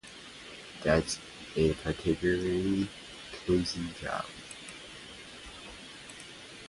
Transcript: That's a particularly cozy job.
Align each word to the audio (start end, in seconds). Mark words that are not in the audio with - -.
That's 0.81 1.19
a 1.55 1.73
particularly 1.73 2.89
cozy 3.45 3.87
job. 4.01 4.25